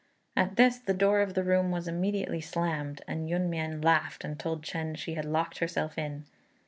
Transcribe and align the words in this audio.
At 0.35 0.55
this 0.55 0.79
the 0.79 0.95
door 0.95 1.21
of 1.21 1.35
the 1.35 1.43
room 1.43 1.69
was 1.69 1.87
immediately 1.87 2.41
slammed, 2.41 3.01
and 3.07 3.29
Yün 3.29 3.49
mien 3.49 3.81
laughed 3.81 4.23
and 4.23 4.39
told 4.39 4.63
Chên 4.65 4.97
she 4.97 5.13
had 5.13 5.25
locked 5.25 5.59
herself 5.59 5.95
in. 5.95 6.25